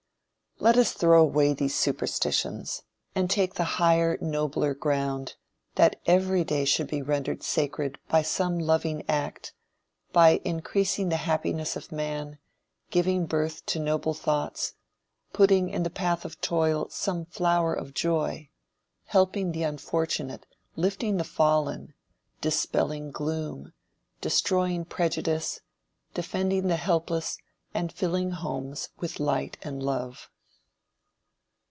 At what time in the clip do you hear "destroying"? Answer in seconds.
24.19-24.85